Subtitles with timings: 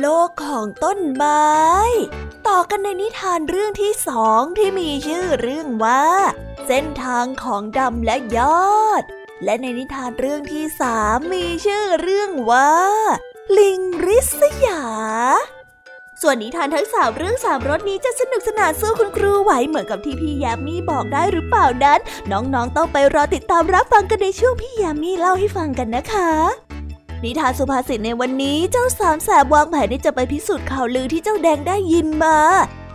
[0.00, 1.48] โลกของต้นไม้
[2.48, 6.06] ต่อกันในนิทานเรื่องที่สองที่มีชื่อเรื่องว่า
[6.66, 8.38] เส้นทางของดำและย
[8.76, 9.02] อด
[9.44, 12.72] และในนิทานเรื่องที่สามมีชื่อเรื่องว่า
[13.58, 14.82] ลิงริษยา
[16.22, 22.00] ส่วนนิทานทั้งสามเรื่องสามรสนี้จะสนุกสนานสู้คุณครูไหวเหมือนกับที่พี่ยามีบอกได้หรือเปล่านั้น
[22.30, 26.67] น้องๆต้องไปรอติดตามรับฟังกันในช่วงพี่ยามีเล่าให้ฟังกันนะคะ
[27.24, 32.38] นิทานสุภาษิตในวันนี้เจ้าสามแสบวางแผนที่จะไปพิสูจน์ข่าวลือที่เจ้าแดงได้ยินมา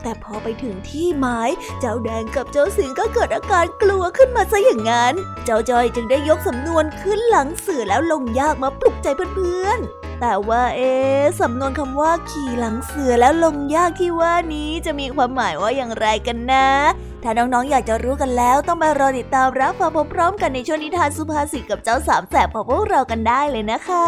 [0.01, 1.49] แต่พอไปถึงที่หมาย
[1.79, 5.13] เจ้าแดงกับเจ้าสิงก็เกิดอาการกลัวขึ้นมาซะอย่างนั้น
[5.45, 10.93] เจ้าจอยจึงได้ยกสำนวนขึ้นหลังเสือแล้วลงยากมาปลุกใจเพื่อนๆ แต่ว่าเอ๊
[11.41, 16.67] สำนวนคำว่าขี่หลังเสือแล้วลงยากที่ว่านี้จะมีความหมายว่าอย่างไรกันนะ
[17.23, 24.07] ถ้าน้องๆอยากจะรู้กันแล้วต้องมารอติดตามรับฟังพร้อมๆกันในช่วงนิทานสุภาษิตกับเจ้าสามแสบของพวกเรากันได้เลยนะคะ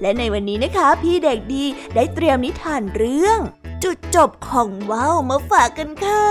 [0.00, 1.64] และในวันนี้นะคะ พี่เด็กดี
[1.94, 3.38] ได้เตรียมนิทานเรื่อง
[3.84, 6.26] จุดจบของว้าวมาฝากกันค่ะ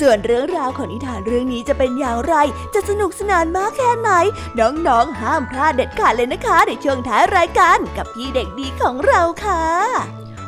[0.00, 2.34] ส่วนเรื่องราวของนิทานเรื่องนี้จะเป็นอย่างไร
[2.74, 4.10] จะสนุกสนานมากแค่ไหน
[4.60, 9.64] น้องๆห้ามพลาดเด็ดขาดเลยนะคะในช่วงท้ายรายการกับพี่เด็กดีของเราค่ะ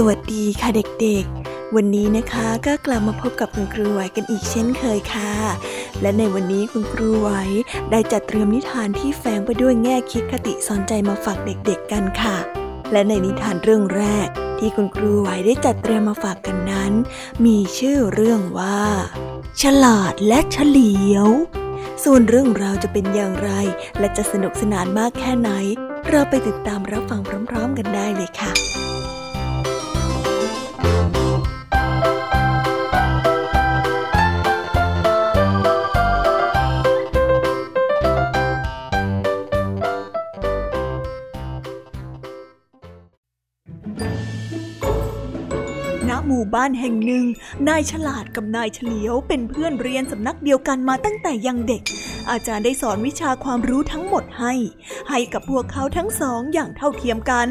[0.00, 0.68] สวัสดีค่ะ
[1.00, 5.32] เด็กๆ วันนี้นะคะก็กลับมาพบกับคุณครูไหวกันอีกเช่นเคยค่ะ
[6.00, 7.30] และในวันนี้คุณครูไหว
[7.90, 12.36] ได้จัดเตรียมนิทานที่แฝงไปด้วยแง่คิดคติสอนใจมาฝากเด็กๆกันค่ะ
[12.92, 16.92] และในนิทานเรื่องแรก ที่คุณครูไหวได้จัดเตรียมมาฝากกันนั้น
[17.44, 18.80] มีชื่อเรื่องว่า
[19.62, 21.28] ฉลาดและเฉลียว
[22.04, 23.50] ส่วนเรื่องราวจะเป็นอย่างไร
[23.98, 25.50] และจะสนุกสนานมากแค่ไหน
[26.08, 27.20] เราไปติดตามรับฟัง
[27.50, 28.85] พร้อม ๆ กันได้เลยค่ะ
[46.56, 47.24] บ้านแห่งหนึ่ง
[47.68, 51.82] นายฉลาดกับนายเฉลียวเป็นเพื่อนเรียนสำนักเดียวกันมาตั้งแต่ยังเด็ก
[52.30, 54.54] อาจารย์ได้สอนวิชาความรู้ทั้งหมดให้
[55.08, 57.48] ให้กับพวกเขาทั้งสองอย่างเท่าเทียมกัน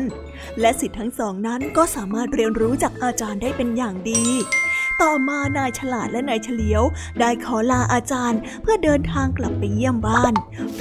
[0.60, 4.26] และสิทธิ์ทั้งสองนั้นก็สามารถเรียนรู้จากอาจารย์ได้เป็นอย่างดี
[5.02, 6.84] ต่อมานายฉลาดและนายเฉลียว
[7.20, 10.34] ได้ขอลาอาจารย์เพื่อเดินทางกลับไปเยี่ยมบ้าน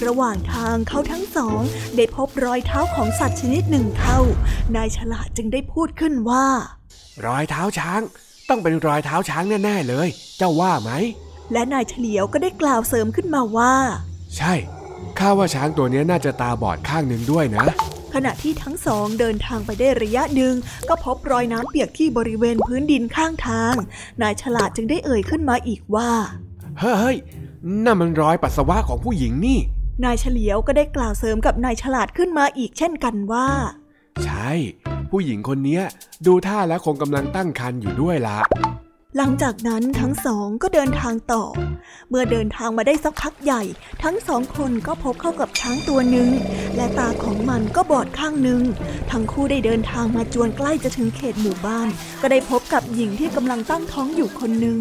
[0.04, 1.60] ระหว่างทางเขาทั้งสอง
[1.96, 4.18] ได้พบรอยเท้าของสัตว์ชนิดหนึ่งเท่า
[4.76, 6.46] นายฉลาดจึงได้พูดขึ้นว่า
[7.26, 8.00] รอยเท้าช้าง
[8.48, 10.08] ต้องเป็นรอยเท้าช้างแน่ๆเลย
[10.38, 10.90] เจ้าว่าไหม
[11.52, 13.74] และนายเฉลียวก็ได้กล่าวเสริมขึ้นมาว่า
[14.36, 14.54] ใช่
[15.18, 17.64] ข้าว่าช้างตัวนี้น่าจะตาบอดข้างหนึ่งด้วยนะ
[18.14, 20.54] ขณะที่ทั้งสองเดินทางไปได้ระยะหนึ่ง
[20.88, 23.74] ก็พบรอยน้ำเปียกที่บริเวณพื้นดินข้างทาง
[24.22, 26.10] นายฉลาดจึงได้เอ่ยขึ้นมาอีกว่า
[26.80, 27.16] เฮ้ย
[27.84, 29.58] นั่นมันรอยปัสสาวะของผู้หญิงนี่
[30.04, 33.48] นายเฉลียวก็ได้กล่าวเสริมกับนายฉลาดขึ้นมาอีกเช่นกันว่า
[34.24, 34.50] ใช่
[35.10, 35.80] ผู้หญิงคนนี้
[36.26, 38.38] ดูท่าแล้วคงกำลังตั้งครรภ์อยู่ด้วยละ
[39.18, 41.44] หลังจากนั้นทั้งสองก็เดินทางต่อ
[42.10, 43.62] เมื่อเดินทางมาได้สักพักใหญ่
[44.02, 46.28] ทั้งสองคนก็พบเข้ากับช้างตัวหนึ่ง
[46.76, 48.62] และตาของมันก็บอดข้างหนึ่ง
[49.10, 51.88] ทั้งคู่ได้เดินทางมาจวนใกล้จะถึงเขตหมู่บ้าน
[52.22, 54.78] ก็ได้พบกับหญิงที่กำลังตั้งท้องอยู่คนหนึ่ง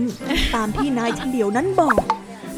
[0.56, 2.02] ตามที่นายเฉลียวนั้นบอก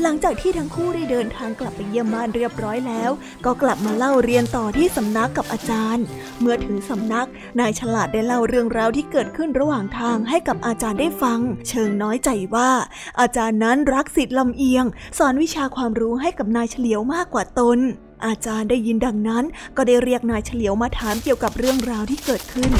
[0.03, 3.11] หลังจากที่ทั้งคู่ได้เดินทางกลับไปเยี่ยมบ้านเรียบร้อยแล้ว
[3.45, 6.05] ก็กลับมาเล่าเรียนต่อที่สำนักกับอาจารย์
[6.39, 7.27] เมื่อถึงสำนัก
[7.59, 11.39] นายฉลาดได้เล่าเรื่องราวที่เกิดขึ้นระหว่างทางให้กับอาจารย์ได้ฟัง
[11.69, 12.71] เชิงน้อยใจว่า
[13.19, 14.85] อาจารย์นั้นรักสิทธิ์ลำเอียง
[15.17, 17.79] สอนวิชาความรู้ให้กับนายเฉลียวมากกว่าตน
[18.25, 19.43] อาจารย์ได้ยินดังนั้น
[19.77, 22.71] ก็ได้เรียกนายเฉลียวมาถามเกี่ยวกับเรื่องราวที่เกิดขึ้น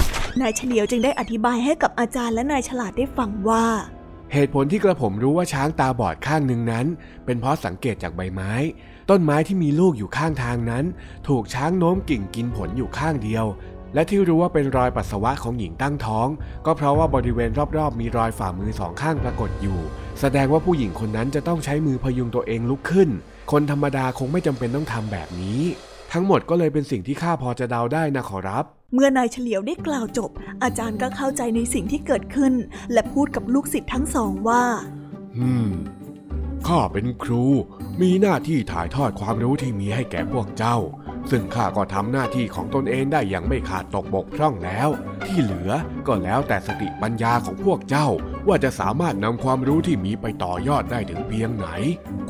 [0.41, 3.65] นายเฉลียวจึงได้อธิบายให้กับอาจารย์และนายฉลาดได้ฟังว่า
[4.38, 6.86] เหตุผลที่กระผมรู้ว่าช้างตาบอดข้างหนึ่งนั้น
[7.26, 8.54] เป็นเพราะสังเกตจากใบไม้
[9.10, 10.86] ต้นไม้ที่มีลูกอยู่ข้างทางนั้น
[11.28, 13.46] ถูกช้างโน้มกิ่งกินผลอยู่ข้างเดียว
[13.94, 16.28] และที่รู้ว่าเป็นรอยปัสสาวะของหญิงตั้งท้อง
[16.66, 19.80] ก็เพราะว่าบริเวณรอบๆ มีรอยฝ่ามือสองข้างปรากฏอยู่
[20.20, 23.10] แสดงว่าผู้หญิงคนนั้นจะต้องใช้มือพยุงตัวเองลุกขึ้น
[23.52, 25.62] คนธรรมดาคงไม่จำเป็นต้องทำแบบนี้
[26.13, 30.31] ทั้งหมดก็เลยเป็นสิ่งที่ข้าพอจะเดาได้นะขอรับ เมื่อนายเฉลียวได้กล่าวจบ
[30.63, 32.54] อาจารย์ก็เข้าใจในสิ่งที่เกิดขึ้น
[32.94, 34.63] และพูดกับลูกศิษย์ทั้งสองว่า
[35.38, 35.69] อืม
[36.68, 37.46] ข้าเป็นครู
[38.02, 40.78] มีหน้าที่ถ่ายทอดความรู้ที่มีให้แก่พวกเจ้า
[41.31, 44.89] ซึ่งข้าก็ทำหน้าที่ของตนเองได้อย่างไม่ขาดตกบกพร่องแล้ว
[45.25, 45.72] ที่เหลือ
[46.07, 48.07] ก็แล้วแต่สติปัญญาของพวกเจ้า
[48.48, 51.68] ว่าจะสามารถนำความรู้ที่มีไปต่อยอดได้ถึงเพียงไหน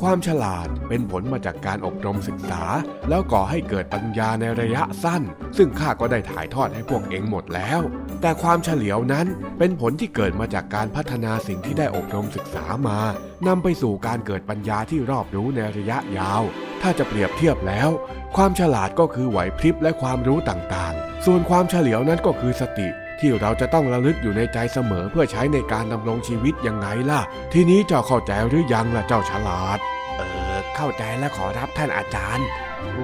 [0.02, 2.62] ความฉลาดเป็นผลมาจากการอบรมศึกษา
[3.08, 5.22] แล้วก่อให้เกิดปัญญาในระยะสั้น
[5.56, 7.80] ซึ่งข้าก็ได้ถ่ายทอดให้พวกเองหมดแล้ว
[8.20, 9.26] แต่ความเฉลียวนั้น
[9.58, 12.98] เป็นผลที่เกิดมาจากการพัฒนาสิ่งที่ได้อบรมศึกษามา
[13.46, 16.42] นำไปสู่การเกิดปัญญาที่รอบรู้ในระยะยาว
[16.88, 17.90] ถ้าจะเปรียบเทียบแล้ว
[18.36, 22.88] ความฉลาดก็คือไหวพริบและความรู้ต่างๆ ส่วนความเฉลียวนั้นก็คือสติ
[23.20, 27.20] ที่เราจะต้องระลึกอยู่ในใจเสมอเพื่อใช้ในการดำรงชีวิตยังไงล่ะ
[27.52, 29.78] ทีนี้เจ้าเข้าใจหรือยังล่ะเจ้าฉลาด
[30.16, 30.22] เอ
[30.52, 32.46] อ เข้าใจและขอรับท่านอาจารย์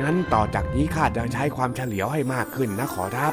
[0.00, 3.32] งั้นต่อจากนี้ข้าจะใช้ความเฉลียวให้มากขึ้นนะขอรับ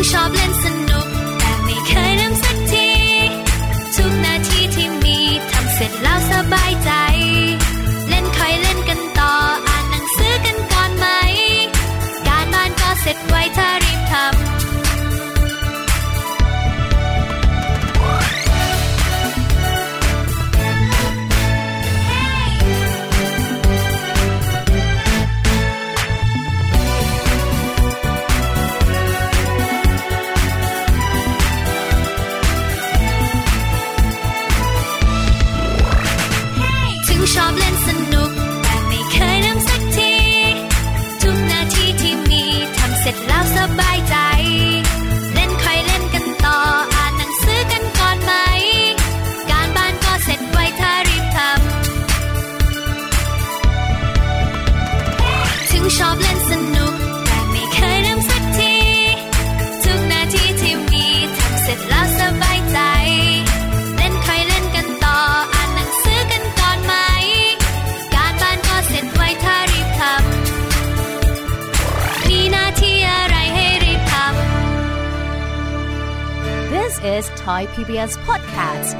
[0.00, 0.39] ถึ
[77.04, 78.92] is Thai PBS Podcast.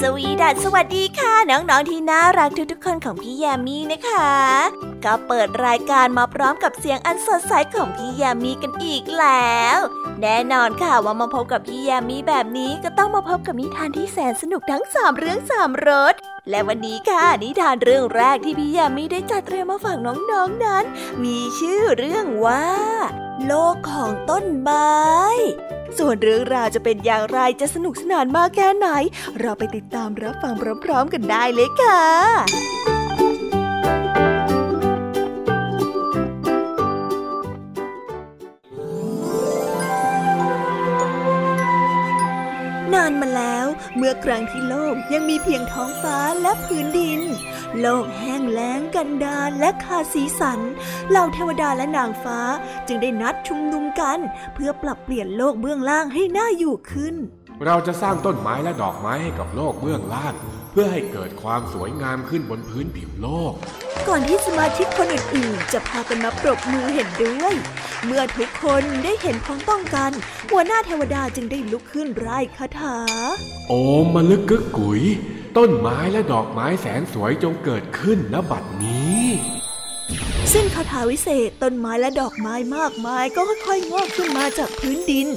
[0.00, 4.32] สวีดัสสวัสดีค่ะ น้อง ๆ ที่น่ารักทุกๆคนของพี่แยมมี่นะคะ
[5.04, 9.78] ก็เปิดรายการมาพร้อมกับเสียงอันสดใสของพี่แยมมี่กันอีกแล้ว
[10.20, 16.14] แน่นอนค่ะว่ามาพบกับพี่แยมมี่แบบนี้ก็ต้องมาพบกับนิทานที่แสนสนุกทั้งสามเรื่องสามรส
[16.50, 20.84] และวันนี้ค่ะนิทานเรื่องแรกที่พี่ยามีได้จัดเตรียมมาฝากน้องๆนนั้น
[21.24, 22.66] มีชื่อเรื่องว่า
[23.46, 24.96] โลกของต้นไม้
[25.98, 28.88] ส่วนเรื่องราวจะเป็นอย่างไรจะสนุกสนานมากแค่ไหน
[29.40, 32.87] เราไปติดตามรับฟังพร้อมๆกันได้เลยค่ะ
[44.10, 47.20] มื่อครั้งที่โลกยังมีเพียงท้องฟ้าและพื้นดิน
[47.80, 50.60] โลกแห้งแล้งกันดารและขาดสีสัน
[51.08, 52.40] เหล่าเทวดาและนางฟ้า
[52.86, 54.18] จึงได้นัดชุมนุมกัน
[54.54, 57.14] เพื่อปรับเปลี่ยนโลกเบื้องล่างให้น่าอยู่ขึ้น
[57.66, 60.34] เราจะสร้างต้นไม้และดอกไม้ให้กับโลกเบื้องล่าง
[60.80, 63.54] พื่อให้เกิดความสวยงามขึ้นบนพื้นผิวโลก
[64.08, 67.54] ก่อนที่สมาชิกคนอื่นๆ จะพากันมาปรบมือเห็นด้วย
[68.04, 70.12] เมื่อทุกคนได้เห็นพ้องต้องกัน
[70.50, 72.96] หัวหน้าเทวดาจึงได้ลุกขึ้นร่ายคาถา
[73.68, 75.02] โอมมะลึกกึกกุย
[75.56, 79.57] ต้นไม้และดอกไม้แสนสวยจงเกิดขึ้นณบัดนี้
[80.54, 85.28] สิ้นคาถาวิเศษต้นไม้และดอกไม้มากมายก็ค่อยๆงอกขึ้นมาจากพื้นดิน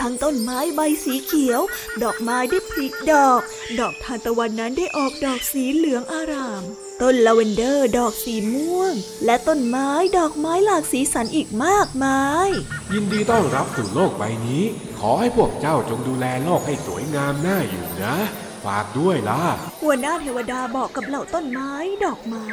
[0.00, 1.60] ทั้งต้นไม้ใบสีเขียว
[2.02, 3.40] ดอกไม้ได้ผลิดอก
[3.80, 6.62] ดอกทานตะวันนั้นได้ออกดอกสีเหลืองอาราม
[7.02, 12.48] ต้นลาเวนเดอร์ดอกสีม่วง และต้นไม้ดอกไม้หลากสีสันอีกมากมาย
[12.92, 14.62] ยินดีต้อนรับสู่โลกใบนี้
[14.98, 18.16] ขอให้พวกเจ้าจงดูแลโลกให้สวยงามน่าอยู่นะ
[18.64, 19.42] ฝากด้วยล่ะ
[19.82, 21.72] หัวหน้าเทวดาบอกกับเหล่าต้นไม้
[22.04, 22.46] ดอกไม้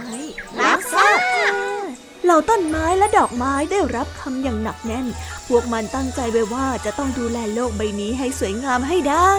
[0.59, 5.07] รับทราบค่ะ เหล่าต้นไม้และดอกไม้ได้รับคำอย่างหนักแน่น
[5.47, 9.33] พวกมันตั้งใจไว้ว่าจะต้องดูแลโลกใบนี้ให้สวยงามให้ได้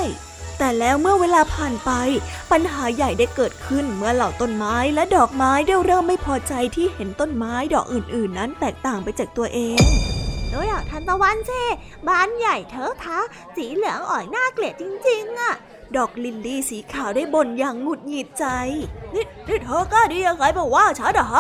[0.59, 1.91] แต่แล้วเมื่อเวลาผ่านไป
[2.51, 9.79] ปัญหาใหญ่ได้เกิดขึ้นเมื่อเหล่าต้นไม้และดอกไม้ได้เริ่มไม่พอใจที่เห็นต้นไม้ดอกอื่น ๆ นั้นแตกต่างไปจากตัวเอง
[10.53, 11.63] ดูดอกทานตะวันสิ
[12.09, 13.19] บานใหญ่เถอะทะ
[13.57, 15.55] สีเหลืองอ่อยน่าเกลียดจริง ๆอะ
[15.97, 18.47] ดอกลิลลี่สีขาวได้บ่นอย่างหงุดหงิดใจ
[19.15, 21.31] นี่นี่เธอกล้าดียังไงมาว่าฉันเหรอ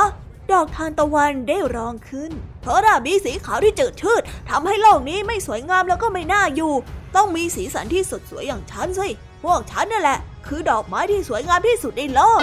[0.53, 2.31] ดอกทานตะวันได้ร้องขึ้น
[2.63, 6.73] เธอน่ะมีสีขาวที่จืดชืดทำให้โลกนี้ไม่สวยงามแล้วก็ไม่น่าอยู่
[7.17, 9.09] ต้องมีสีสันที่สดสวยอย่างฉันสิ
[9.45, 12.41] พวกฉันนั่นแหละ คือดอกไม้ที่สวยงามที่สุดในโลก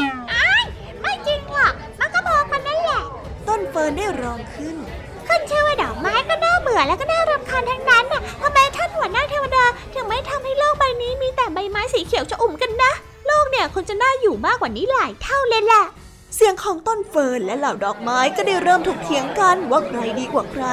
[1.02, 3.04] ไม่จริงหรอก มันก็พอกันนั่นแหละ
[3.48, 4.76] ต้นเฟิร์นได้ร้องขึ้น
[5.28, 12.92] ขึ้นชื่อว่าดอกไม้ก็น่าเบื่อแล้วก็น่ารำคาญทั้งนั้นน่ะทำไมท่านหัวหน้าเทวดาถึงไม่ทำให้โลกใบนี้มีแต่ใบไม้สีเขียวชอุ่มกันนะ
[13.28, 15.84] โลกเนี่ยคงจะน่าอยู่มากกว่านี้หลายเท่าเลยแหละ
[16.38, 20.66] เสียงของต้นเฟิร์นและเหล่าดอกไม้ก็ได้เริ่มถกเถียงกันว่าใครดีกว่าใคร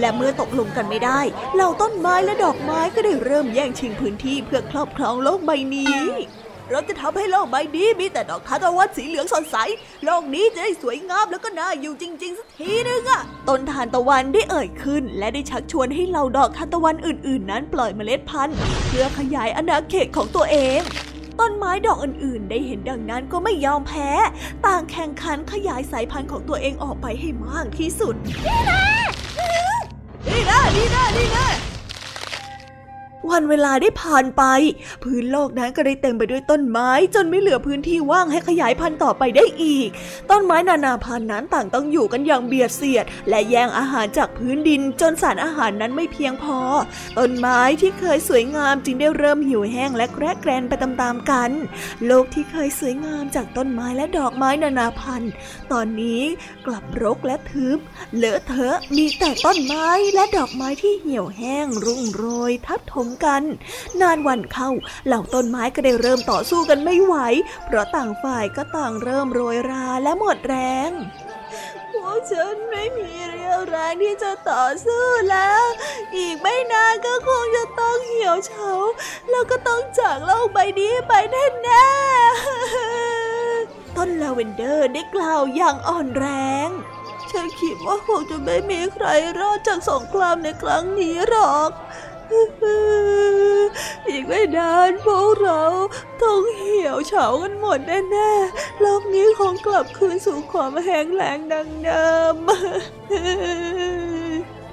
[0.00, 1.20] และเมื่อตกลงกันไม่ได้
[1.54, 5.96] เหล่าต้นไม้และดอกไม้ก็ได้เริ่มแย่งชิงพื้นที่เพื่อครอบครองโลกใบนี้
[6.70, 9.56] เราจะทำให้โลกใบนี้มีแต่ดอกทานตะวันสีเหลืองสดใส
[10.04, 18.56] โลกนี้จะได้สวยงามแล้วก็น่าอยู่จริง ๆ สักทีนึงอะต้นทานตะวันได้เอ่ยขึ้น และได้ชักชวนให้เหล่าดอกทานตะวันอื่น ๆ นั้นปล่อยเมล็ดพันธุ์
[18.88, 20.82] เพื่อขยายอาณาเขตของตัวเอง
[21.40, 24.10] ต้นไม้ดอกอื่นๆ ได้เห็นดังนั้นก็ไม่ยอมแพ้
[24.66, 28.82] ต่างแข่งขันขยายสายพันธุ์ของตัวเองออกไปให้มากที่สุด นี่นะ
[30.28, 31.71] นี่นะนี่นะนี่นะ
[33.30, 34.42] วันเวลาได้ผ่านไป
[35.04, 39.88] พื้นโลกนั้นก็ได้เต็มไปด้วยต้นไม้ จนไม่เหลือพื้นที่ว่างให้ขยายพันธุ์ต่อไปได้อีก
[40.30, 46.58] ต้นไม้นานาพันธุ์นั้นต่างต้องอยู่กันอย่างเบียดเสียด และแย่งอาหารจากพื้นดิน จนสารอาหารนั้นไม่เพียงพอ
[47.18, 51.50] ต้นไม้ที่เคยสวยงามจึงได้เริ่มหิวแห้งและแกรกแกรนไปตามๆกัน
[52.06, 55.32] โลกที่เคยสวยงามจากต้นไม้และดอกไม้นานาพันธุ์
[55.72, 56.22] ตอนนี้
[56.66, 57.78] กลับรกและทึบ
[58.16, 63.42] เลอะเทอะมีแต่ต้นไม้และดอกไม้ที่เหี่ยวแห้งรุ่งโรยทับถมกัน
[64.00, 64.70] นานวันเข้า
[65.06, 67.14] เหล่าต้นไม้ก็ได้เริ่มต่อสู้กันไม่ไหว
[67.64, 70.56] เพราะต่างฝ่ายก็ต่างเริ่มโรยราและหมดแร
[70.88, 70.90] ง
[71.92, 75.62] พวกฉันไม่มีเรี่ยวแรงที่จะต่อสู้แล้ว
[76.16, 78.70] อีกไม่นานก็คงจะต้องเหี่ยวเฉา
[79.30, 86.26] แล้วก็ต้องจากโลกใบนี้ไปแน่ๆต้นลาเวนเดอร์ได้กล่าวอย่างอ่อนแร
[86.66, 86.70] ง
[87.30, 89.06] ฉันคิดว่าคงจะไม่มีใคร
[89.38, 91.70] รอดจากสงครามในครั้งนี้หรอก
[94.08, 95.62] อีกไม่นานพวกเรา
[96.22, 97.78] ต้องเหี่ยวเฉากันหมด
[98.10, 102.36] แน่ๆโลกนี้คงกลับคืนสู่ความแห้งแล้งดังเดิม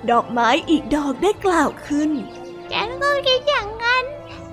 [0.10, 2.12] ดอกไม้อีกดอกได้กล่าวขึ้น
[2.72, 4.06] ฉันก็คิดอย่างนั้น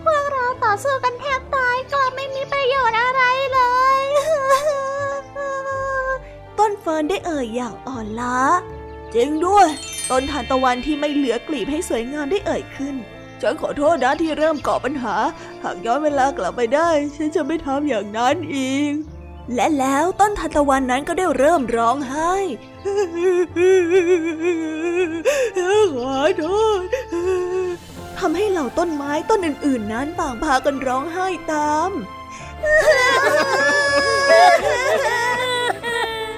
[0.05, 3.61] พวกเราต่อสู้กันแทบตายกลับไม่มีประโยชน์อะไรเล
[4.01, 4.03] ย
[6.59, 8.39] ต้นเฟิร์นได้เอ่ยอย่างอ่อนล้า
[9.15, 9.69] จริงด้วย
[10.11, 12.97] ต้นทานตะวันที่ไม่เหลือกลีบให้สวยงามได้เอ่ยขึ้น
[13.43, 15.17] ฉันขอโทษนะที่เริ่มก่อปัญหา
[15.63, 18.93] หากย้อนเวลากลับไปได้ ฉันจะไม่ทำอย่างนั้นอีก
[19.55, 22.35] และแล้วต้นทานตะวันนั้นก็ได้เริ่มร้องไห้
[25.97, 26.45] ขอโท
[26.79, 26.81] ษ
[28.19, 31.91] ทำให้เหล่าต้นไม้ต้นอื่น ๆ นั้นต่างพากันร้องไห้ตาม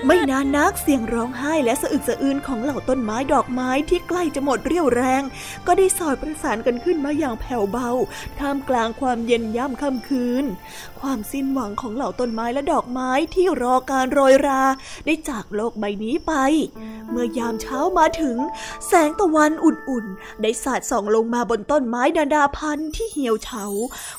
[0.06, 5.22] ไม่นานนักเสียงร้องไห้และสะอึกสะอื้นของเหล่าต้นไม้ดอกไม้ที่ใกล้จะหมดเรี่ยวแรง
[5.66, 7.90] ก็ได้สอดประสานกันขึ้นมาอย่างแผ่วเบา
[8.38, 10.44] ท่ามกลางความเย็นย่ำค่ำคืน
[11.00, 14.62] ความสิ้นหวังของเหล่าต้นไม้และดอกไม้ที่รอการโรยรา
[15.06, 16.32] ได้จากโลกใบนี้ไป
[17.10, 18.36] เมื่อยามเช้ามาถึง
[18.86, 23.64] แสงตะวันอุ่นๆ ได้สาดส่องลงมาบนต้นไม้นานาพันธุ์ที่เหี่ยวเฉา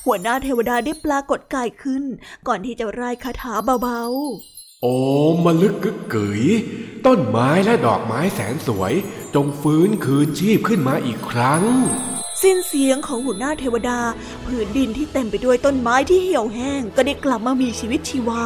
[0.04, 2.04] หัวหน้าเทวดาได้ปรากฏกายขึ้น
[2.46, 4.96] ก่อนที่จะร่ายคาถาเบาๆ โอ้
[5.44, 6.42] มลึกกึกกย
[7.06, 8.94] ต้นไม้และดอกไม้แสนสวย
[9.34, 11.62] จงฟื้นคืนชีพขึ้นมาอีกครั้ง
[12.42, 14.00] สิ้นเสียงของหัวหน้าเทวดา
[14.46, 18.44] ผืนดินที่เต็มไปด้วยต้นไม้ที่เหี่ยวแห้ง ก็ได้กลับมามีชีวิตชีวา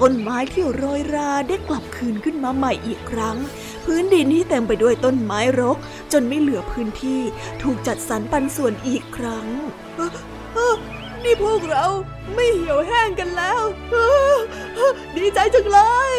[0.00, 3.36] ต้นไม้ที่โรยราได้กลับคืนขึ้นมาใหม่อีกครั้ง
[3.84, 5.78] พื้นดินที่เต็มไปด้วยต้นไม้รก
[6.12, 7.20] จนไม่เหลือพื้นที่
[7.62, 9.46] ถูกจัดสรรปันส่วนอีกครั้ง
[11.28, 11.86] นี่พวกเรา
[12.34, 13.62] ไม่เหี่ยวแห้งกันแล้ว
[15.16, 15.78] ดีใจจังเล
[16.12, 16.14] ย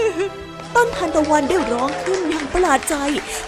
[0.76, 2.95] ต้นทานตะวันได้ร้องขึ้นอย่างประหลาดใจ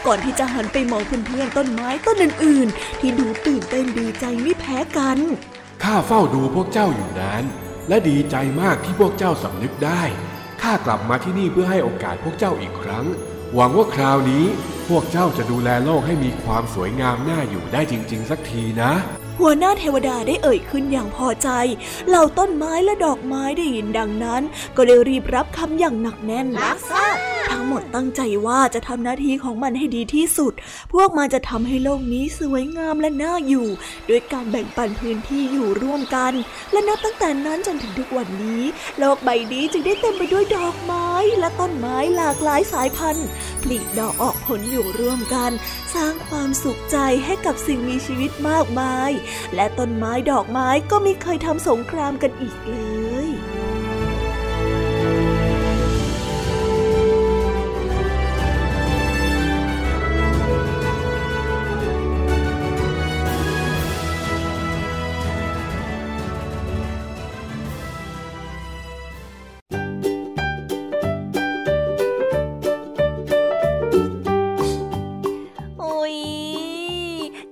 [0.06, 5.18] ก่อนที่จะหันไปมองเพื่อนๆต้นไม้ต้นอื่นๆ ที่ดูตื่นเต้นดีใจไม่แพ้กัน
[5.84, 7.44] ข้าเฝ้าดูพวกเจ้าอยู่นาน
[7.90, 10.04] และดีใจมากที่พวกเจ้าสำนึกได้
[10.62, 13.06] ข้ากลับมาที่นี่เพื่อให้โอกาสพวกเจ้าอีกครั้ง
[13.56, 14.46] หวังว่าคราวนี้
[14.90, 18.92] พวกเจ้าจะดูแลโลกให้มีความสวยงามน่าอยู่ได้จริง ๆ สักทีนะ
[19.42, 21.50] หัวหน้าเทวดาได้เอ่ยขึ้นอย่างพอใจ
[22.08, 24.42] เหล่าต้นไม้และดอกไม้ได้ยินดังนั้น
[24.76, 27.16] ก็ได้รีบรับคำอย่างหนักแน่นรับทราบ
[27.52, 30.54] ทั้งหมดตั้งใจว่าจะทำหน้าที่ของมันให้ดีที่สุด
[30.94, 33.68] พวกมันจะทำให้โลกนี้สวยงามและน่าอยู่
[34.10, 36.34] ด้วยการแบ่งปันพื้นที่อยู่ร่วมกัน
[36.72, 38.64] และนับตั้งแต่นั้นจนถึงทุกวันนี้
[39.00, 43.28] โลกใบนี้จึงได้เต็มไปด้วยดอกไม้และต้นไม้หลากหลายสายพันธุ์
[43.62, 45.52] ผลิดอกออกผลอยู่ร่วมกัน
[45.96, 49.12] สร้างความสุขใจให้กับสิ่งมีชีวิตมากมาย
[49.56, 52.78] และต้นไม้ดอกไม้ก็ไม่เคยทำสงครามกันอีกเล
[53.28, 53.30] ย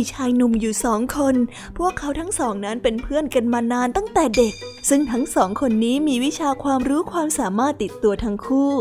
[0.00, 1.34] ีชายหนุ่มอยู่สองคน
[1.78, 4.54] พวกเขาทั้งสองนั้นเป็นเพื่อนกันมานานตั้งแต่เด็ก
[4.88, 8.72] ซึ่งทั้งสองคนนี้มีวิชาความรู้ความสามารถติดตัวทั้งคู่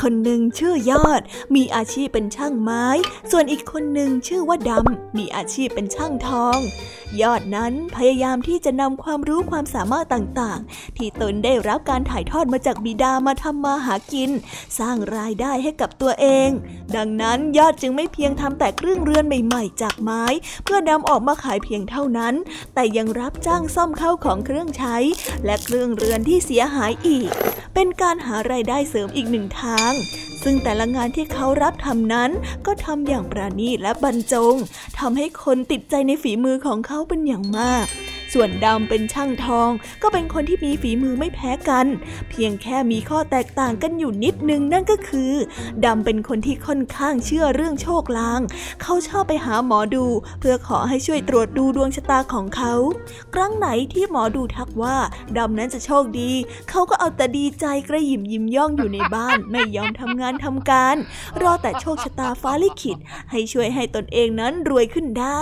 [0.00, 1.20] คนหนึ่งชื่อยอด
[1.54, 2.86] มีอาชีพเป็นช่างไม้
[3.30, 6.58] ส่วนอีกคนหนึ่งชื่อว่าดำ มีอาชีพเป็นช่างทอง
[7.22, 14.30] ยอดนั้นพยายามที่จะนำความรู้ความสามารถต่างๆ ที่ตนได้รับการถ่ายทอดมาจากบิดามาทำมาหากิน
[14.78, 16.50] สร้างรายได้ให้กับตัวเอง
[16.96, 20.24] ดังนั้นยอดจึงไม่เพียงทำแต่เครื่องเรือนใหม่ๆ จากไม้
[20.64, 22.34] เพื่อนำออกมาขายเพียงเท่านั้น
[22.74, 24.96] แต่ยังรับจ้างซ่อมเข้าของเครื่องใช้
[25.44, 27.30] และเครื่องเรือนที่เสียหายอีก
[27.74, 29.92] เป็นการหารายได้เสริมอีกหนึ่งทาง
[30.44, 32.30] ซึ่งแต่ละงานที่เขารับทำนั้น
[32.66, 34.54] ก็ทำอย่างประณีตและบรรจง
[34.98, 37.86] ทำให้คนติดใจในฝีมือของเขาเป็นอย่างมาก
[38.32, 39.70] ส่วนดำเป็นช่างทอง
[40.02, 41.86] ก็เป็นคนที่มีฝีมือไม่แพ้กัน
[42.30, 45.32] เพียงแค่มีข้อแตกต่างกันอยู่นิดนึงนั่นก็คือ
[45.84, 48.40] ดำเป็นคนที่ค่อนข้างเชื่อเรื่องโชคลาง
[48.82, 50.06] เขาชอบไปหาหมอดู
[50.40, 52.74] เพื่อขอให้ช่วยตรวจดูดวงชะตาของเขา
[53.34, 54.96] ครั้งไหนที่หมอดูทักว่า
[55.38, 56.32] ดำนั้นจะโชคดี
[56.70, 60.96] เขาก็เอาแต่ดีใจกระยิมยิ้มย่องอยู่ในบ้านไม่ยอมทำงานทำการ
[61.42, 62.98] รอแต่โชคชะตาฟ้าลิขิต
[63.30, 65.40] ให้ช่วยให้ตนเองนั้นรวยขึ้นได้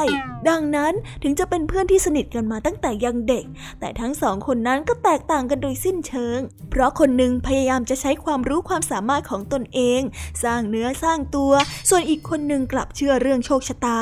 [0.48, 3.44] ดังนั้นถึงจะเป็นเพื่อนที่สนิทกันมาตั้งแต่ยังเด็ก
[3.80, 6.38] แต่ทั้งสองคนนั้นก็แตกต่างกันโดยสิ้นเชิง
[6.70, 10.00] เพราะคนหนึ่งพยายามจะใช้ความรู้ความสามารถของตนเอง
[10.44, 11.52] สร้างเนื้อสร้างตัว
[11.90, 14.00] ส่วนอีกคนหนึ่งกลับเชื่อเรื่องโชคชะตา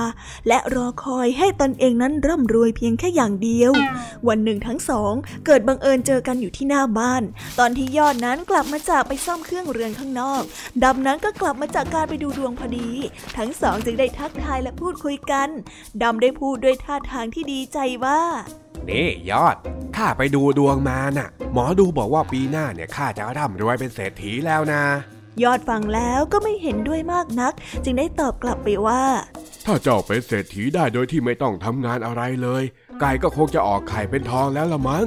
[0.48, 3.72] และรอคอยให้ตนเองนั้นร่ำรวยเพียงแค่อย่างเดียว
[4.28, 5.12] วันหนึ่งทั้งสอง
[5.46, 7.22] เกิดบังเอิญเจอกันอยู่ที่หน้าบ้าน
[7.58, 10.42] ตอนที่ยอดนั้นกลับมาจากไปซ่อมเครื่องเรือนข้างนอก
[10.84, 12.88] ดำนั้นก็กลับมาจากการไปดูดวงพอดี
[13.36, 15.48] ทั้งสองจึงได้ทักทายและพูดคุยกัน
[16.02, 18.20] ดำได้พูดด้วยท่าทางที่ดีใจว่า
[18.90, 19.56] นี่ยอด
[19.96, 24.82] ข้าไปดูดวงมาน่ะ หมอดูบอกว่าปีหน้าเนี่ยข้าจะร่ำรวยเป็นเศรษฐีแล้วนะ
[25.42, 27.52] ยอดฟังแล้วก็ไม่เห็นด้วยมากนัก
[27.84, 29.02] จึงได้ตอบกลับไปว่า
[29.64, 32.62] ถ้าเจ้าเป็นเศรษฐีได้โดยที่ไม่ต้องทำงานอะไรเลย
[33.00, 35.06] ไก่ก็คงจะออกไข่เป็นทองแล้วละมั้ง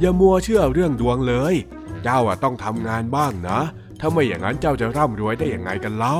[0.00, 1.54] อย่ามัวเชื่อเรื่องดวงเลย
[2.04, 3.60] เจ้าอะต้องทำงานบ้างนะ
[4.00, 6.18] ถ้าไม่อย่างนั้นเจ้าจะร่ำรวยได้ยังไงกันเล่า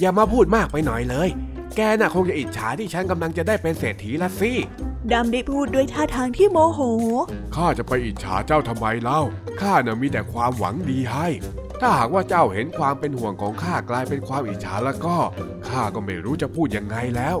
[0.00, 1.28] อย่ามาพูดมากไปหน่อยเลย
[1.76, 4.52] แกน่ะคงจะอิจฉาที่ฉันกำลังจะได้เป็นเศรษฐีละสิ
[5.12, 6.80] ดำได้พูดด้วยท่าทางที่โมโห
[7.56, 9.22] ข้าจะไปอิจฉาเจ้าทำไมเล่า
[9.60, 11.28] ข้าน่ะมีแต่ความหวังดีให้
[11.80, 15.16] ถ้าหากว่าเจ้าเห็นความเป็นห่วงของข้ากลายเป็นความอิจฉาแล้วก็
[15.68, 17.36] ข้าก็ไม่รู้จะพูดยังไงแล้ว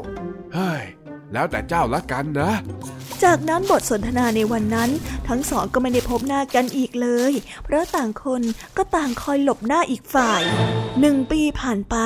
[0.54, 0.84] เฮ้ย
[1.32, 2.52] แล้วแต่เจ้าละกันนะ
[3.24, 4.90] จากนั้นบทสนทนาในวันนั้น
[5.28, 7.32] ทั้งสองก็ไม่ได้พบหน้ากันอีกเลย
[7.64, 8.42] เพราะต่างคน
[8.76, 10.42] ก็ต่างคอยหลบหน้าอีกฝ่าย
[11.00, 11.96] หนึ่งปีผ่านไป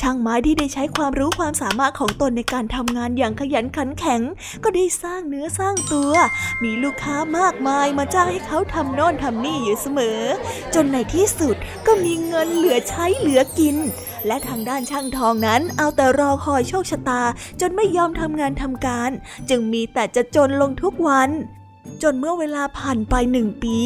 [0.00, 4.20] ช่างไม้ที่ได้ใช้ความรู้ความสามารถของตนในการทำงานอย่างขยันขันแข็ง
[4.64, 6.12] ก็ได้สร้างเนื้อสร้างตัว
[6.62, 10.20] มีลูกค้ามากมายมาจ้างให้เขาทำโน่นทำนี่อยู่เสมอ
[10.74, 13.76] จนในที่สุดก็มีเงินเหลือใช้เหลือกิน
[14.26, 17.22] และทางด้านช่างทองนั้นเอาแต่รอคอยโชคชะตา
[17.60, 19.10] จนไม่ยอมทำงานทำการ
[19.50, 21.30] จึงมีแต่จะจนลงทุกวัน
[22.02, 23.76] จนเมื่อเวลาผ่านไปหนึ่งปี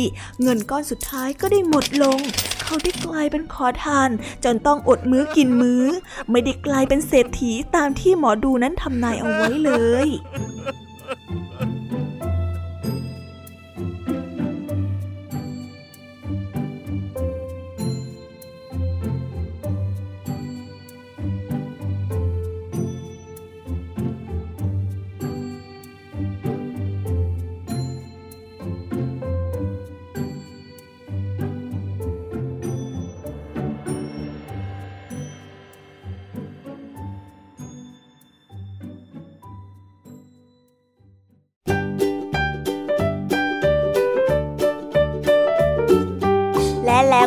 [0.42, 2.18] เงินก้อนสุดท้ายก็ได้หมดลง
[2.62, 4.11] เขาได้กลายเป็นขอทาน
[4.44, 5.85] จนต้องอดมื้อกินมื้อ
[6.31, 9.70] ไม่ได้กลายเป็นเศรษฐีตามที่หมอดูนั้นทำนายเอาไว้เล
[10.07, 10.09] ย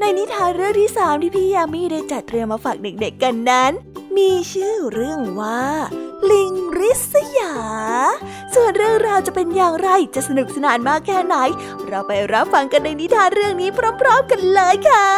[0.00, 3.72] ในนิทานเรื่องที่สามที่พี่ยามีได้จัดเตรียมมาฝากเด็กๆกันนั้น
[4.16, 5.62] มีชื่อเรื่องว่า
[6.30, 7.54] ลิงริษยา
[8.54, 11.36] ส่วนเรื่องราวจะเป็นอย่างไรจะสนุกสนานมากแค่ไหน
[11.86, 15.08] เราไปรับฟังกันในนิทานเรื่องนี้พร้อม ๆ กันเลยค่ะ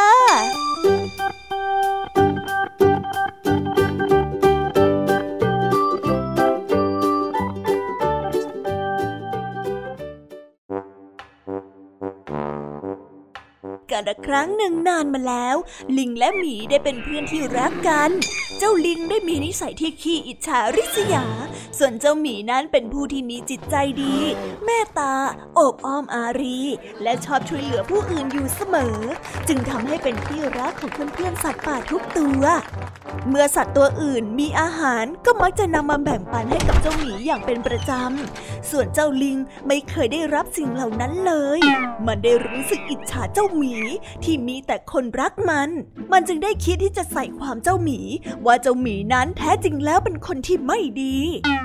[14.29, 15.57] ครั้งหนึ่งนานมาแล้ว
[15.99, 18.11] ลิงและหมีได้เป็นเพื่อนที่รักกัน
[18.59, 21.25] เจ้าลิงได้มีนิสัยที่ขี้อิจฉาริษยา
[21.79, 24.17] ส่วนเจ้าหมีนั้นเป็นผู้ที่มีจิตใจดี
[24.64, 25.14] เมตตา
[25.59, 26.61] อบอ้อมอารี
[27.03, 28.99] และชอบช่วยเหลือผู้อื่นอยู่เสมอ
[29.49, 32.43] จึงทำให้เป็นที่รักของเพื่อนๆสัตว์ป่าทุกตัว
[33.29, 41.61] เมื่อสัตว์ตัวอื่นมีอาหารก็มักจะนำมาแบ่งปันให้กับเจ้าหมีอย่างเป็นประจำ ส่วนเจ้าลิงไม่เคยได้รับสิ่งเหล่านั้นเลย
[42.07, 43.75] มันได้รู้สึกอิจฉาเจ้าหมี
[44.25, 45.71] ที่มีแต่คนรักมัน
[46.12, 48.01] มันจึงได้คิดที่จะใส่ความเจ้าหมี
[48.47, 51.16] ว่าเจ้าหมีนั้นแท้จริงแล้วเป็นคนที่ไม่ดี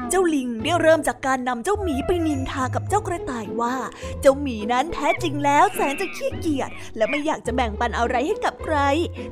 [0.10, 3.75] เจ้าลิงได้เริ่มจากการนำเจ้าหมีไปนินทากับเจ้ากระต่ายว่า
[4.21, 8.77] เจ้าหมีนั้นแท้จริงแล้วแสนจะขี้เกียจและไม่อยากจะแบ่งปันอะไรให้กับใคร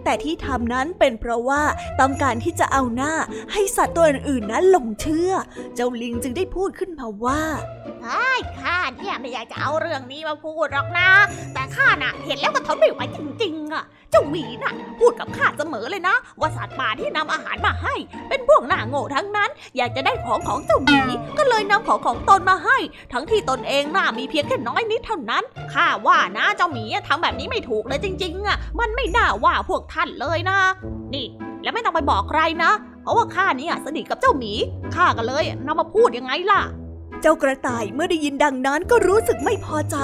[0.04, 1.62] แต่ที่ทำนั้นเป็นเพราะว่า
[2.02, 3.14] ต้องการที่จะเอาหน้า
[3.54, 5.32] ให้สัตว์ตัวอื่นๆนั้นหลงเชื่อ
[5.76, 7.42] เจ้าลิงจึงได้พูดขึ้นมาว่า
[8.04, 11.10] ไอ้ข้าเนี่ยไม่อยากจะเอาเรื่องนี้มาพูดหรอกนะ
[11.54, 17.96] แต่ข้าน่ะเห็นแล้วก็ทนไม่ไหวจริงๆอะ เจ้าหมีน่ะ พูดกับข้าเสมอเลยนะว่าสัตว์ป่าที่นำอาหารมาให้
[18.30, 21.00] เป็นพวกหน้าโง่ทั้งนั้น อยากจะได้ของของเจ้าหมี
[21.38, 22.78] ก็เลยนำของของตนมาให้
[23.14, 30.60] ทั้งที่ตนเองน่ามีเพียงแค่น้อยนิดเท่านั้นข้าว่านะเจ้าหมีทำแบบนี้ไม่ถูกเลยจริง ๆอะมันไม่น่าว่าพวกท่านเลยนะ
[31.16, 31.28] นี่
[31.64, 32.72] แล้วไม่ต้องไปบอกใครนะ
[33.02, 34.54] เพราะว่าข้านี่สนิทกับเจ้าหมี
[34.96, 36.62] ข้าก็เลยนำมาพูดยังไงล่ะ
[37.22, 39.98] เจ้ากระต่ายเมื่อได้ยินดังนั้นก็รู้สึกไม่พอใจ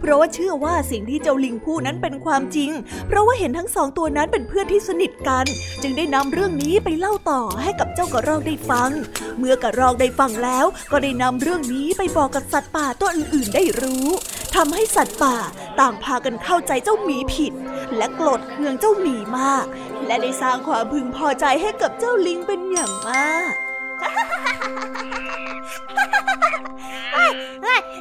[0.00, 2.70] เพราะว่าเชื่อว่าสิ่งที่เจ้าลิงพูดนั้นเป็นความจริง
[3.06, 5.46] เพราะว่าเห็นทั้งสองตัวนั้นเป็นเพื่อนที่สนิทกัน
[5.82, 8.90] จึงได้นำเรื่องนี้ไปเล่าต่อให้กับเจ้ากระรอกได้ฟัง
[9.38, 14.08] เมื่อกระรอกได้ฟังแล้ว ก็ได้นำเรื่องนี้ไปบอกกับสัตว์ป่าตัวอื่นๆ ได้รู้
[14.54, 15.36] ทำให้สัตว์ป่า
[15.80, 17.52] ต่างพากันเข้าใจเจ้าหมีผิด
[17.96, 19.64] และโกรธเคืองเจ้าหมีมาก
[20.06, 23.52] และได้สร้างความพึงพอใจให้กับเจ้าลิงเป็นอย่างมาก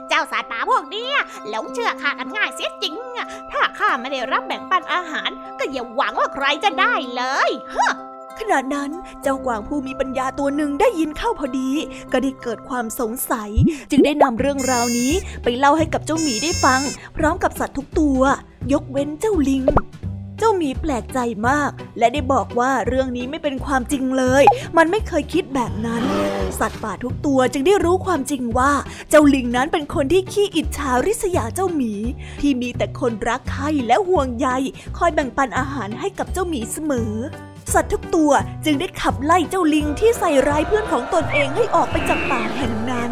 [0.09, 1.07] เจ้าสัตว์ป่าพวกนี้
[1.49, 2.95] หลงเชื่อข้ากันง่ายเสียจริง
[3.51, 7.49] ถ้าข้าไม่ได้รับแบ่งปันอาหาร ก็อย่าหวังว่าใครจะได้เลย
[8.39, 11.69] ขณะนั้นเจ้ากวางผู้มีปัญญาตัวหนึ่งได้ยินเข้าพอดี
[12.11, 13.51] ก็ได้เกิดความสงสัย
[13.91, 15.11] จึงได้นำเรื่องราวนี้
[15.43, 16.81] ไปเล่าให้กับเจ้าหมีได้ฟัง
[17.17, 18.21] พร้อมกับสัตว์ทุกตัว
[18.73, 19.63] ยกเว้นเจ้าลิง
[20.43, 24.43] เจ้าหมีแปลกใจมาก และได้บอกว่าเรื่องนี้ไม่เป็นความจริงเลย
[24.77, 26.03] มันไม่เคยคิดแบบนั้น
[26.59, 28.71] สัตว์ป่าทุกตัวจึงได้รู้ความจริงว่า
[29.09, 31.93] เจ้าลิงนั้นเป็นคนที่ขี้อิจฉาริษยาเจ้าหมี
[32.41, 34.47] ที่มีแต่คนรักใคร่และห่วงใย
[34.97, 37.13] คอยแบ่งปันอาหารให้กับเจ้าหมีเสมอ
[37.73, 38.31] สัตว์ทุกตัว
[38.65, 43.11] จึงได้ขับไล่เจ้าลิงที่ใส่ร้ายเพื่อนของตนเองให้ออกไปจากป่าแห่งนั้น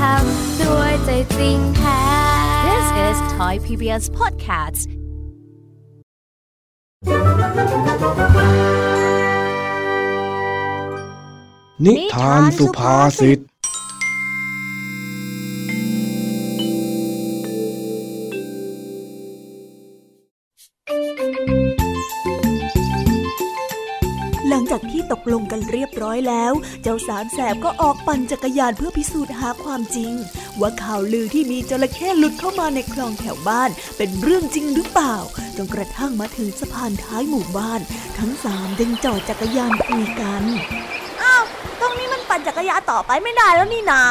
[0.00, 2.00] ทำด้วยใจจริงแท้
[2.66, 4.88] This is Thai PBS Podcast
[11.84, 13.38] นิทานสุภาษิต
[26.08, 30.12] รียบร้อยแล้ว เจ้าสามแสบก็ออกปั่นจักรยานเพื่อพิสูจน์หาความจริง
[30.60, 35.16] ว่าข่าวลือที่มีจระเข้หลุดเข้ามาในคลองแถวบ้าน เป็นเรื่องจริงหรือเปล่า
[35.56, 37.80] จนกระทั่งมาถึงสะพานท้ายหมู่บ้าน
[38.18, 40.42] ทั้งสามจึงจอดจักรยานคุยกัน
[41.22, 41.44] อ้าว
[41.80, 44.02] ตรงนี้มันปั่นจักรยานต่อไปไม่ได้แล้วนี่นา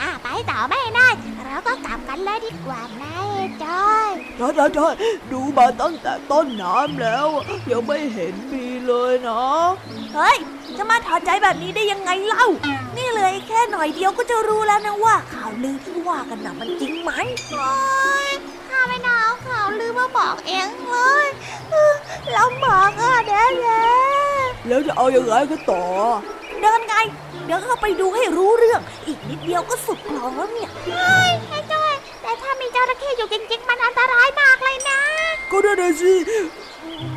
[0.00, 1.08] อะไปต่อไม่ได้
[1.44, 4.88] เราก็กลับกันเลยดีกว่านะเอ้จอยใช่ใช่ใช่
[5.32, 7.26] ดูมาตั้งแต่ต้นน้ำแล้ว
[7.70, 9.42] ยังไม่เห็นมีเลยนะ
[10.14, 10.36] เฮ้ย
[10.78, 12.46] จะมาถอดใจแบบนี้ได้ยังไงเล่า
[12.96, 17.10] นี่เลยแค่หน่อยเดียวก็จะรู้แล้วนะว่าข่าวลือที่ว่ากันนะมันจริงไหม
[17.50, 17.72] โอ๊
[18.28, 18.30] ย
[18.68, 21.26] ข้าไม่น่าเอาข่าวลือมาบอกเองเลย
[21.70, 21.94] เออ
[22.36, 25.84] ลำบากอะแด่แแล้วจะเอายังไงกันต่อ
[26.60, 26.94] เดินไง
[27.46, 35.00] เดี๋ยวเข้าไปดูให้รู้เรื่อง อีกนิดเดียวก็สุดคลองแล้วเนี่ยเฮ้ยไอ้จอยแต่ถ้ามีจระเข้อยู่จริงๆมันอันตรายมากเลยนะ
[35.50, 36.14] ก็ได้นะสิ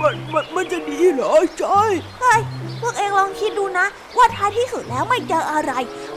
[0.01, 1.81] มันมันมันจะดีเหรอใช่
[2.19, 2.41] เฮ้ย
[2.81, 3.85] พวกเองลองคิดดูนะ
[4.17, 5.71] ว่าท้ายที่สุดแล้วไม่เจออะไร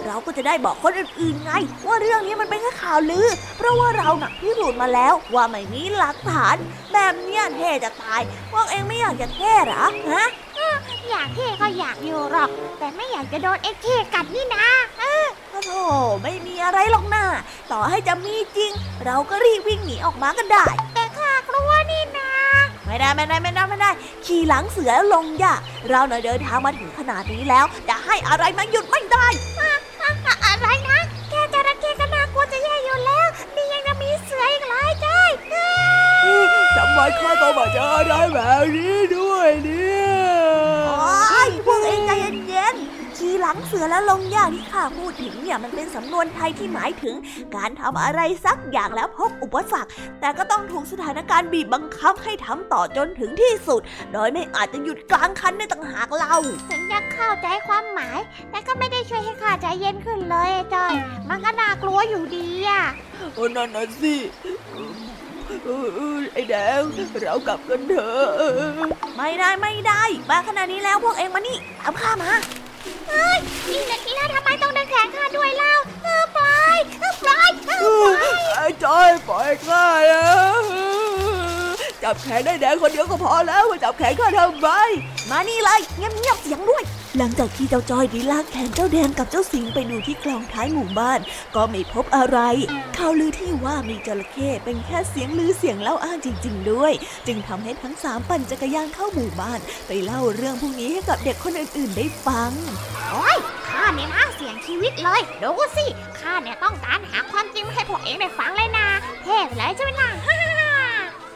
[0.06, 1.52] เราก็จะได้บอกคนอื่นๆไง
[1.86, 6.56] ว่าเรื่องนี้มันเป็นแค่ข่าวลือ เพราะว่าเราหนักพิสูจน์มาแล้วว่าไม่มีหลักฐาน
[6.92, 8.20] แบบเนี้ยเท่จะตาย
[8.52, 10.28] พวกเองไม่อยากจะเท่เหรอฮะ
[11.10, 14.66] อยากเท่ก็อยากอยู่หรอก แต่ไม่อยากจะโดนเอ็กเคกัดนี่นะ
[14.98, 15.84] เออโอ้โธ่
[16.22, 17.24] ไม่มีอะไรหรอกนะ
[17.72, 18.72] ต่อให้จะมีจริง
[19.04, 20.66] เราก็รีบวิ่งหนีออกมากันได้
[22.90, 23.90] ไม่ได้ไม่ได้ไม่ได้ไม่ได้
[24.26, 25.60] ขี่หลังเสือลงยาก
[25.90, 29.26] เราเน่ะเดินทางมาถึงขนาดนี้แล้ว จะให้อะไรมาหยุดไม่ได้
[29.60, 29.72] อะ
[30.26, 30.98] อะอะไรนะ
[31.30, 36.44] แค่จระเข้ก็น่ากลัวจะแย่อยู่แล้วนี่ยังจะมีเสืออีกเหรอไอ้จ้อยเอ้ย
[36.76, 40.20] ทำไมข้าต้องมาเจออะไรแบบนี้ด้วยเนี่ย
[40.86, 42.29] โอ้ยพวกเองใจเย็นๆ
[43.20, 47.14] ขี่หลังเสือแล้วลงยากที่ข้าพูดถึงเนี่ยมันเป็นสำนวนไทยที่หมายถึง
[47.56, 49.90] การทำอะไรสักอย่างแล้วพบอุปสรรค
[50.20, 53.80] แต่ก็ต้องถูกสถานการณ์บีบบังคับให้ทำต่อจนถึงที่สุด
[54.12, 56.36] โดยไม่อาจจะหยุดกลางคันได้ต่างหากเล่า
[56.70, 58.18] ถึงจะเข้าใจความหมาย
[58.50, 60.92] แต่ก็ไม่ได้ช่วยให้ข้าใจเย็นขึ้นเลยไอ้จ้อย
[61.28, 62.82] มันก็น่ากลัวอยู่ดีอะ
[63.34, 64.14] โอ้นั่นน่ะสิ
[65.64, 66.82] เออเออไอ้แดง
[67.20, 68.28] เรากลับกันเถอะ
[69.16, 72.32] ไม่ได้ไม่ได้มาขนาดนี้แล้วพวกเองมานี่ตามข้ามา
[73.08, 75.74] เฮ้ยนี่นะแล้วทำไมต้องดังแขนข้าด้วยเล่า
[76.04, 81.39] เออปล่อยเออปล่อยเออปล่อย ไอ้จอยปล่อยข้านะ
[82.04, 84.68] จับแขนได้แดงคนเดียวก็พอแล้วมาจับแขนข้าทำไม
[85.30, 86.84] มานี่เลยเงียบเงียบเสียงด้วย
[87.18, 91.20] หลังจากที่เจ้าจอยดีลากแขนเจ้าแดงกับเจ้าสิงไปดูที่คลองท้ายหมู่บ้าน
[91.54, 92.38] ก็ไม่พบอะไร
[92.96, 96.92] ข่าวลือที่ว่ามีจระเข้เป็นแค่เสียงลือเสียงเล่าอ้างจริง ๆ ด้วย
[97.26, 102.52] จึงทำให้ทั้งสามปั่นจักรยานเข้าหมู่บ้าน ไปเล่าเรื่องพวกนี้ให้กับเด็กคนอื่นๆได้ฟัง
[103.10, 103.38] โอ้ย
[103.68, 105.86] ข้าเนี่ยนะเสียงชีวิตเลยดูสิ
[106.20, 108.86] ข้าเนี่ยต้องการหาความจริงให้พวกเองได้ฟังเลยนะ
[109.24, 110.70] เท่เลยใช่ไหมล่ะฮ่าฮ่าฮ่า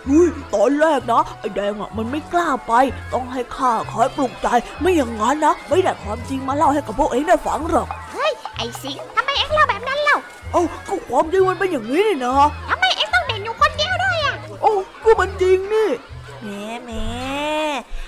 [0.08, 0.28] อุ้ย
[0.64, 2.72] อนแรกนะไอ้แดงอะมันไม่กล้าไป
[3.12, 4.48] ต้องให้ข้าคอยปลุกใจ
[4.80, 10.16] ไม่อย่างงั้นนะ ไม่ได้ความจริงมาเล่าให้กับพวกเองได้ฟังหรอก เฮ้ย ไอ้สิงทำไมเอ็งเล่าแบบนั้นเล่า
[10.52, 12.34] เอ้าก็ความจริงมันเป็นอย่างนี้นี่นะ
[12.68, 14.72] ทำไมเอ็งต้องเด่นอยู่คนเดียวด้วยอะโอ้
[15.04, 15.90] ก็มันจริงนี่
[16.42, 16.90] แม่แม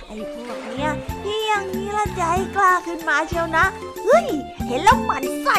[0.07, 0.91] ไอ้พวกเนี้ย
[1.25, 2.23] ที่อย่างนี้ละใจ
[2.57, 3.65] กล้าขึ้นมาเชียวนะ
[4.05, 4.27] เฮ้ย
[4.67, 5.59] เห็นแล้วหมันใส่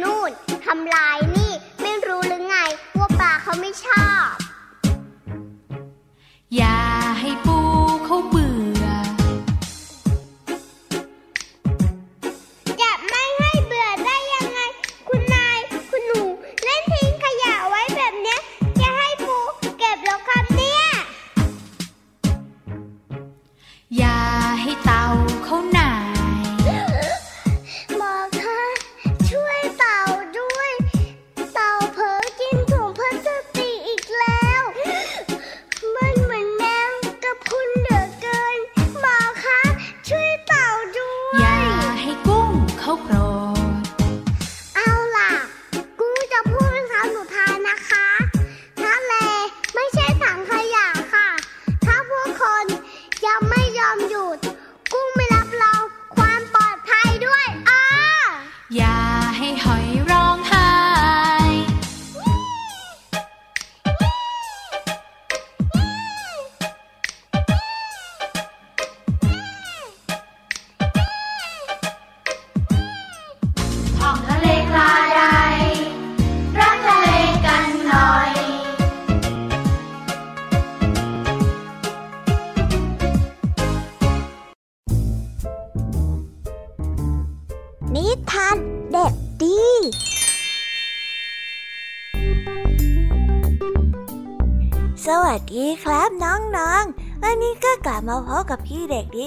[0.00, 0.30] นู่น
[0.66, 2.56] ทำลายนี่ ไม่รู้หรือไง
[2.98, 4.30] ว่าปลาเขาไม่ชอบ
[6.56, 7.11] อย่าให้ปูเขา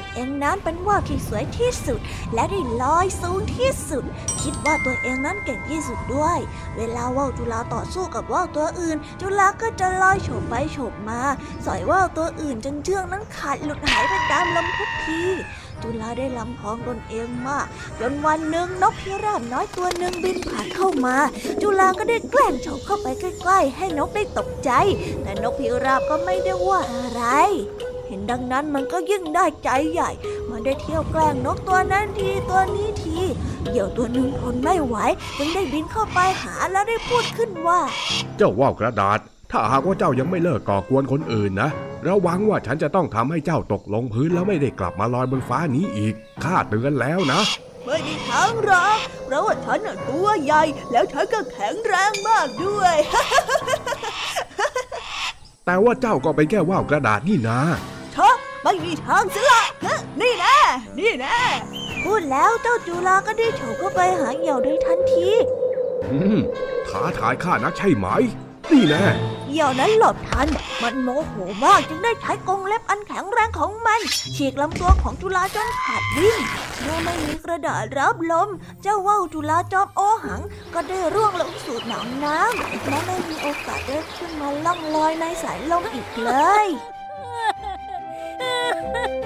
[0.00, 2.00] นเองนั้นเป็นว่าวที่สวยที่สุด
[2.34, 4.04] และได้ลอยสูงที่สุด
[4.42, 6.38] คิดว่าตัวเองนั้นเก่งที่สุดด้วย
[6.76, 11.20] เวลาว่าวจุฬาต่อสู้กับว่าวตัวอื่น จุฬาก็จะลอยโฉบไปโฉบมา
[11.66, 15.22] สอยว่าวตัวอื่นจนเชือกนั้นขาดหลุดหายไปตามลมทุกที
[15.82, 17.66] จุฬาได้ลำพองตนเองมาก
[18.00, 21.16] จนวันหนึ่งนกพิราบน้อยตัวหนึ่งบินผ่านเข้ามา
[21.62, 24.70] จุฬาก็ได้แกล้งโฉบเข้าไปใกล้ๆ ให้นกได้ตกใจ
[25.22, 27.22] แต่นกพิราบก็ไม่ได้ว่าอะไร
[28.30, 30.10] ดังนั้นมันก็ยิ่งได้ใจใหญ่
[30.50, 33.18] มันได้เที่ยวแกล้งนกตัวนั้นทีตัวนี้ที
[33.68, 34.96] เหยี่ยวตัวหนึ่งทนไม่ไหว
[35.38, 37.80] จึงได้บินเข้าไปหาแล้วได้พูดขึ้นว่า
[38.36, 39.18] เจ้าว่าวกระดาษ
[39.52, 41.70] ถ้าหากว่าเจ้ายังไม่เลิกก่อกวนคนอื่นนะ
[42.08, 46.14] ระวังว่าฉันจะต้องทำให้เจ้าตกลงพื้นแล้วไม่ได้กลับมาลอยบนฟ้านี้อีก
[46.44, 47.40] ข้าเตือนแล้วนะ
[47.84, 50.62] ไม่มีทางหรอกเพราะว่าฉันน่ะตัวใหญ่
[50.92, 52.94] แล้วฉันก็แข็งแรงมากด้วย
[55.66, 58.05] แต่ว่าเจ้าก็เป็นแค่ว่าวกระดาษนี่นาชะ
[58.68, 60.58] ไม่มีทางสิละฮะนี่แน่
[60.98, 61.40] นี่แน่
[62.04, 65.28] พูดแล้วเจ้าจุฬาก็ได้โฉบเข้าไปหาเหยี่ยวโดยทันที
[66.10, 66.38] อืม
[66.88, 68.06] ท้าทายข้านักใช่ไหม
[68.72, 69.04] นี่แน่
[69.48, 70.48] เหยี่ยวนั้นหลบทัน
[70.82, 74.00] มันโมโหมากจึงได้ใช้กรงเล็บอันแข็งแรงของมัน
[74.36, 76.38] ฉีกลำตัวของจุฬาจนขาดวิ่ง
[76.80, 78.48] เมื่อไม่มีกระดาษรับลม
[78.82, 80.40] เจ้าว่าวจุฬาจอมโอหัง
[80.74, 86.32] ก็ได้ร่วงลงสู่หนองน้ำและไม่มีโอกาสได้ขึ้นมาล่องลอยในสายลมอีกเล
[86.64, 86.68] ย
[88.76, 89.25] @웃음